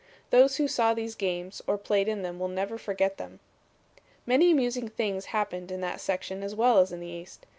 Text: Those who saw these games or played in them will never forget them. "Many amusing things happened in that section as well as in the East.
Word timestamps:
Those 0.31 0.55
who 0.55 0.67
saw 0.67 0.95
these 0.95 1.13
games 1.13 1.61
or 1.67 1.77
played 1.77 2.07
in 2.07 2.23
them 2.23 2.39
will 2.39 2.47
never 2.47 2.79
forget 2.79 3.17
them. 3.17 3.39
"Many 4.25 4.49
amusing 4.49 4.87
things 4.87 5.25
happened 5.25 5.69
in 5.69 5.81
that 5.81 6.01
section 6.01 6.41
as 6.41 6.55
well 6.55 6.79
as 6.79 6.91
in 6.91 7.01
the 7.01 7.05
East. 7.05 7.45